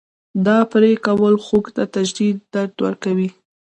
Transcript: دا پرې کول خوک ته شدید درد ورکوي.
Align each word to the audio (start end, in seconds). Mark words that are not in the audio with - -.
دا 0.45 0.57
پرې 0.71 0.91
کول 1.05 1.35
خوک 1.45 1.65
ته 1.75 2.01
شدید 2.09 2.37
درد 2.53 2.75
ورکوي. 2.85 3.29